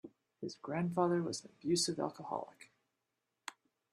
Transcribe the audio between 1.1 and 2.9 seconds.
was an abusive alcoholic.